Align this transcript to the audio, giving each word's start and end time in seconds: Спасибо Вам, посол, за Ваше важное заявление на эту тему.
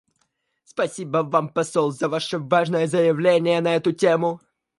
Спасибо 0.71 1.17
Вам, 1.33 1.49
посол, 1.49 1.91
за 1.91 2.09
Ваше 2.09 2.39
важное 2.39 2.87
заявление 2.87 3.61
на 3.61 3.75
эту 3.75 3.91
тему. 3.91 4.41